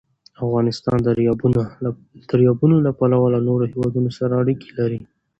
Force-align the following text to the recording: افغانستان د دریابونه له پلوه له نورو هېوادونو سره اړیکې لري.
افغانستان 0.43 0.97
د 1.01 1.07
دریابونه 2.33 2.75
له 2.85 2.91
پلوه 2.97 3.27
له 3.35 3.39
نورو 3.47 3.63
هېوادونو 3.71 4.09
سره 4.17 4.33
اړیکې 4.41 4.69
لري. 4.79 4.99